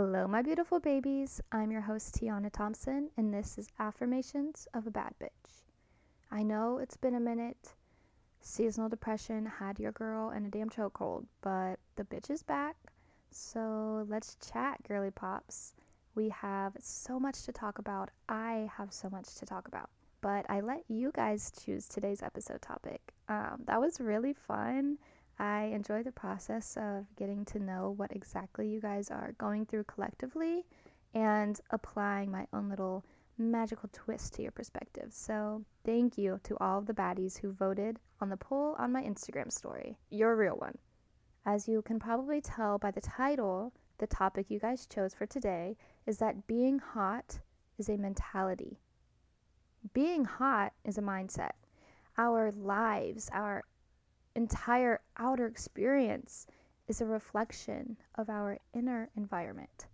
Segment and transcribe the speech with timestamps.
[0.00, 1.40] Hello, my beautiful babies.
[1.50, 5.64] I'm your host, Tiana Thompson, and this is Affirmations of a Bad Bitch.
[6.30, 7.74] I know it's been a minute.
[8.40, 12.76] Seasonal depression had your girl in a damn chokehold, but the bitch is back.
[13.32, 15.74] So let's chat, girly pops.
[16.14, 18.10] We have so much to talk about.
[18.28, 19.90] I have so much to talk about,
[20.20, 23.00] but I let you guys choose today's episode topic.
[23.28, 24.98] Um, that was really fun.
[25.38, 29.84] I enjoy the process of getting to know what exactly you guys are going through
[29.84, 30.64] collectively
[31.14, 33.04] and applying my own little
[33.38, 35.12] magical twist to your perspective.
[35.12, 39.02] So, thank you to all of the baddies who voted on the poll on my
[39.02, 39.96] Instagram story.
[40.10, 40.76] You're a real one.
[41.46, 45.76] As you can probably tell by the title, the topic you guys chose for today
[46.06, 47.38] is that being hot
[47.78, 48.80] is a mentality.
[49.94, 51.52] Being hot is a mindset.
[52.16, 53.62] Our lives, our
[54.38, 56.46] entire outer experience
[56.86, 59.86] is a reflection of our inner environment.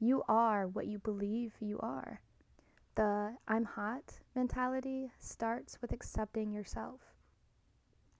[0.00, 2.20] You are what you believe you are.
[2.96, 6.98] The I'm hot mentality starts with accepting yourself.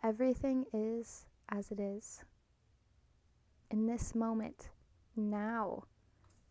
[0.00, 2.22] Everything is as it is.
[3.68, 4.70] In this moment,
[5.16, 5.83] now,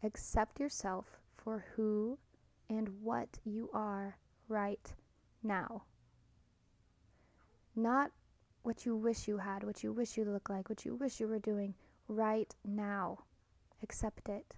[0.04, 1.06] accept yourself
[1.38, 2.20] for who
[2.70, 4.18] and what you are
[4.50, 4.94] right
[5.42, 5.84] now.
[7.74, 8.12] Not
[8.68, 11.28] what you wish you had, what you wish you looked like, what you wish you
[11.30, 11.74] were doing
[12.10, 13.18] right now.
[13.82, 14.56] Accept it.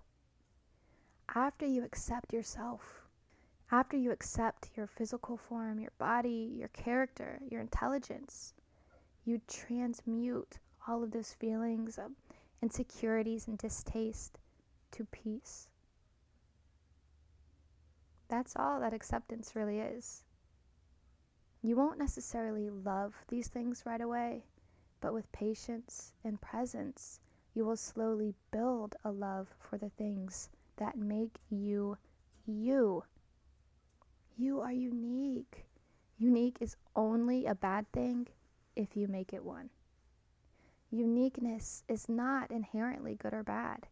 [1.36, 3.04] After you accept yourself,
[3.72, 8.56] after you accept your physical form, your body, your character, your intelligence,
[9.26, 12.10] you transmute all of those feelings of
[12.64, 14.40] insecurities and distaste
[14.90, 15.68] to peace.
[18.28, 20.24] That's all that acceptance really is.
[21.62, 24.46] You won't necessarily love these things right away,
[25.02, 27.20] but with patience and presence,
[27.54, 31.98] you will slowly build a love for the things that make you
[32.46, 33.04] you.
[34.38, 35.66] You are unique.
[36.18, 38.28] Unique is only a bad thing
[38.76, 39.70] if you make it one.
[40.92, 43.88] Uniqueness is not inherently good or bad.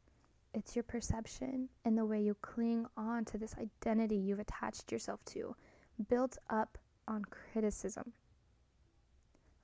[0.53, 5.23] It's your perception and the way you cling on to this identity you've attached yourself
[5.25, 5.55] to,
[6.09, 8.13] built up on criticism.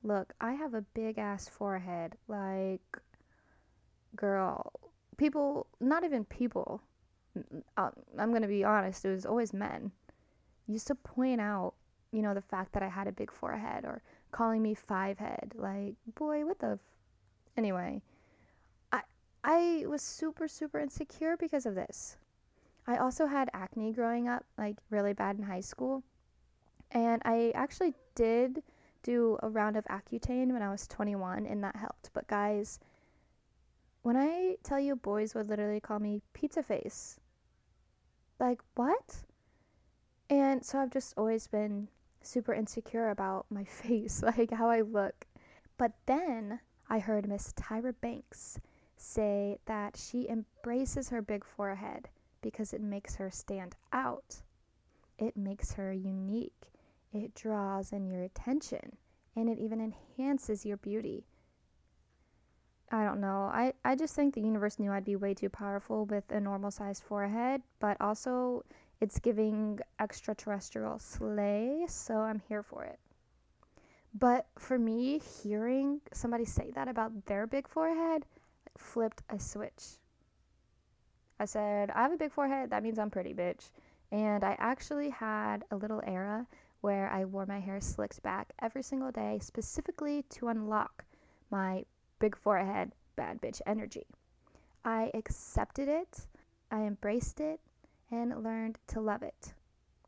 [0.03, 2.15] Look, I have a big ass forehead.
[2.27, 2.81] Like,
[4.15, 4.71] girl,
[5.17, 6.81] people, not even people,
[7.77, 9.91] uh, I'm going to be honest, it was always men,
[10.67, 11.73] used to point out,
[12.11, 14.01] you know, the fact that I had a big forehead or
[14.31, 15.53] calling me five head.
[15.55, 16.73] Like, boy, what the.
[16.73, 16.79] F-?
[17.57, 18.01] Anyway,
[18.91, 19.01] I,
[19.43, 22.17] I was super, super insecure because of this.
[22.85, 26.03] I also had acne growing up, like really bad in high school.
[26.93, 28.61] And I actually did
[29.01, 32.11] do a round of Accutane when I was 21, and that helped.
[32.13, 32.79] But guys,
[34.03, 37.19] when I tell you boys would literally call me pizza face,
[38.39, 39.23] like, what?
[40.29, 41.89] And so I've just always been
[42.21, 45.25] super insecure about my face, like how I look.
[45.77, 46.59] But then
[46.89, 48.59] I heard Miss Tyra Banks
[48.97, 52.09] say that she embraces her big forehead
[52.41, 54.43] because it makes her stand out.
[55.17, 56.72] It makes her unique
[57.13, 58.97] it draws in your attention
[59.35, 61.25] and it even enhances your beauty.
[62.91, 63.49] I don't know.
[63.51, 66.69] I, I just think the universe knew I'd be way too powerful with a normal
[66.69, 68.63] sized forehead, but also
[69.01, 72.99] it's giving extraterrestrial slay, so I'm here for it.
[74.13, 78.25] But for me, hearing somebody say that about their big forehead
[78.77, 79.97] flipped a switch.
[81.39, 83.71] I said, I have a big forehead, that means I'm pretty, bitch.
[84.11, 86.45] And I actually had a little era
[86.83, 91.05] where I wore my hair slicked back every single day, specifically to unlock
[91.49, 91.85] my
[92.19, 94.05] big forehead, bad bitch energy.
[94.83, 96.27] I accepted it,
[96.69, 97.61] I embraced it,
[98.11, 99.53] and learned to love it.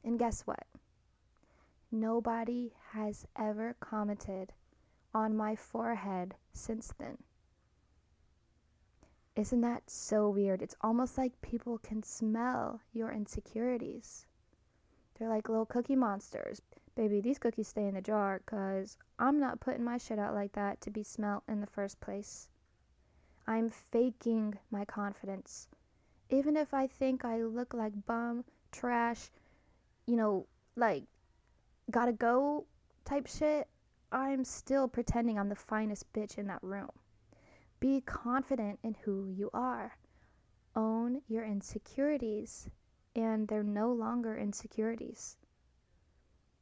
[0.04, 0.68] And guess what?
[1.94, 4.52] Nobody has ever commented
[5.14, 7.20] on my forehead since then.
[9.38, 10.62] Isn't that so weird?
[10.62, 14.26] It's almost like people can smell your insecurities.
[15.18, 16.62] They're like little cookie monsters.
[16.96, 20.54] Baby, these cookies stay in the jar because I'm not putting my shit out like
[20.54, 22.50] that to be smelt in the first place.
[23.48, 25.68] I'm faking my confidence.
[26.30, 29.30] Even if I think I look like bum, trash,
[30.08, 31.04] you know, like
[31.92, 32.66] gotta go
[33.06, 33.68] type shit,
[34.12, 36.90] I'm still pretending I'm the finest bitch in that room.
[37.80, 39.98] Be confident in who you are.
[40.76, 42.70] Own your insecurities
[43.16, 45.38] and they're no longer insecurities.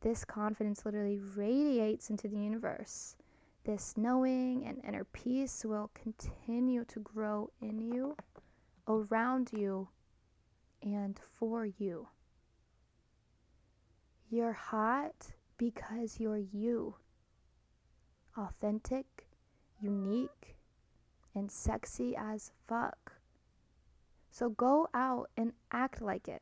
[0.01, 3.15] This confidence literally radiates into the universe.
[3.63, 8.17] This knowing and inner peace will continue to grow in you
[8.87, 9.87] around you
[10.81, 12.09] and for you.
[14.29, 16.95] You're hot because you're you.
[18.37, 19.27] Authentic,
[19.79, 20.57] unique,
[21.33, 23.12] and sexy as fuck.
[24.33, 26.41] So go out and act like it.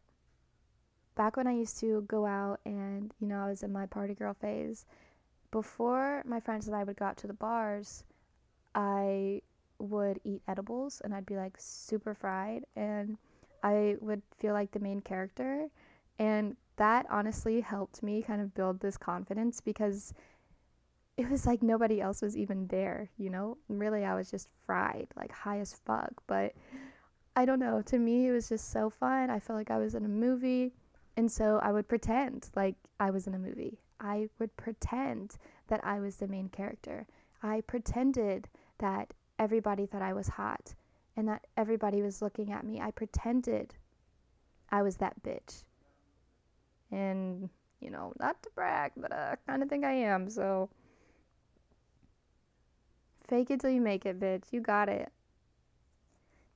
[1.15, 4.13] Back when I used to go out and, you know, I was in my party
[4.13, 4.85] girl phase,
[5.51, 8.05] before my friends and I would go out to the bars,
[8.73, 9.41] I
[9.77, 13.17] would eat edibles and I'd be like super fried and
[13.61, 15.67] I would feel like the main character.
[16.17, 20.13] And that honestly helped me kind of build this confidence because
[21.17, 23.57] it was like nobody else was even there, you know?
[23.67, 26.13] Really, I was just fried, like high as fuck.
[26.25, 26.53] But
[27.35, 27.81] I don't know.
[27.81, 29.29] To me, it was just so fun.
[29.29, 30.73] I felt like I was in a movie.
[31.17, 33.79] And so I would pretend like I was in a movie.
[33.99, 35.37] I would pretend
[35.67, 37.07] that I was the main character.
[37.43, 38.49] I pretended
[38.79, 40.73] that everybody thought I was hot
[41.15, 42.79] and that everybody was looking at me.
[42.79, 43.75] I pretended
[44.69, 45.63] I was that bitch.
[46.91, 47.49] And,
[47.79, 50.29] you know, not to brag, but uh, I kind of think I am.
[50.29, 50.69] So,
[53.27, 54.43] fake it till you make it, bitch.
[54.51, 55.11] You got it.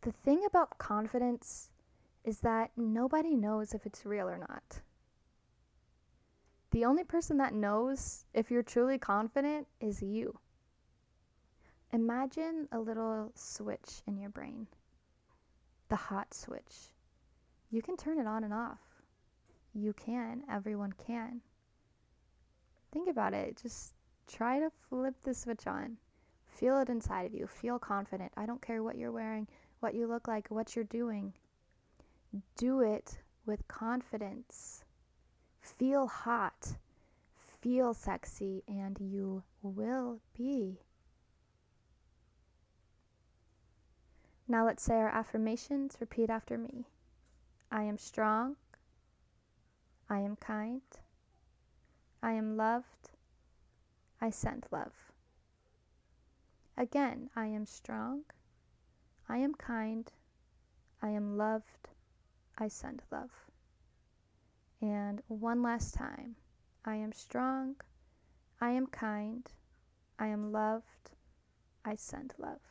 [0.06, 1.72] The thing about confidence
[2.24, 4.82] is that nobody knows if it's real or not.
[6.70, 10.38] The only person that knows if you're truly confident is you.
[11.92, 14.68] Imagine a little switch in your brain,
[15.90, 16.92] the hot switch.
[17.72, 18.82] You can turn it on and off.
[19.74, 21.42] You can, everyone can.
[22.92, 23.60] Think about it.
[23.60, 23.96] Just
[24.28, 25.98] try to flip the switch on.
[26.46, 27.48] Feel it inside of you.
[27.48, 28.32] Feel confident.
[28.38, 29.48] I don't care what you're wearing,
[29.80, 31.34] what you look like, what you're doing.
[32.58, 34.84] Do it with confidence.
[35.62, 36.76] Feel hot,
[37.62, 40.80] feel sexy, and you will be.
[44.48, 45.98] Now let's say our affirmations.
[46.00, 46.86] Repeat after me
[47.72, 48.56] I am strong.
[50.10, 50.82] I am kind.
[52.22, 53.10] I am loved.
[54.22, 55.12] I send love.
[56.78, 58.24] Again, I am strong.
[59.28, 60.12] I am kind.
[61.02, 61.90] I am loved.
[62.58, 63.32] I send love.
[64.82, 66.36] And one last time.
[66.86, 67.76] I am strong.
[68.62, 69.50] I am kind.
[70.20, 71.12] I am loved.
[71.84, 72.62] I send love.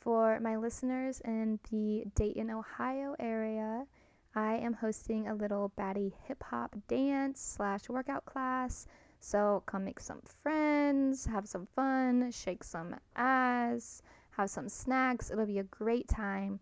[0.00, 3.86] For my listeners in the Dayton, Ohio area,
[4.34, 8.86] I am hosting a little baddie hip hop dance slash workout class.
[9.20, 14.02] So come make some friends, have some fun, shake some ass
[14.32, 15.30] have some snacks.
[15.30, 16.60] It'll be a great time.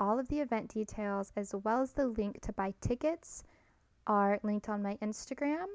[0.00, 3.42] All of the event details, as well as the link to buy tickets,
[4.06, 5.66] are linked on my Instagram,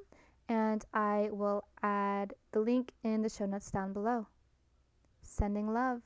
[0.48, 4.28] and I will add the link in the show notes down below.
[5.22, 6.02] Sending love.